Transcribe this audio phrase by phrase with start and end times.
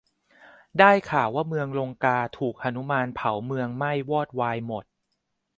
[0.79, 4.85] ได้ข่าวว่าเมืองลงกาถูกหนุมานเผาเมืองไหม้วอดวายหมด